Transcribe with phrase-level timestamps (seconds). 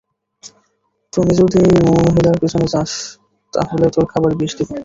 [1.13, 1.75] তুই যদি ওই
[1.99, 2.91] মহিলার পিছনে যাস,
[3.53, 4.69] তাহলে তোর খাবারে বিষ দিব।